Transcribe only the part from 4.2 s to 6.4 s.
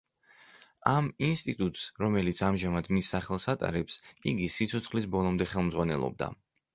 იგი სიცოცხლის ბოლომდე ხელმძღვანელობდა.